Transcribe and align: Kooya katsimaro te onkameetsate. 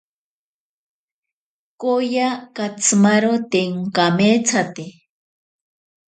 Kooya 1.81 2.27
katsimaro 2.55 3.33
te 3.51 3.59
onkameetsate. 3.73 4.85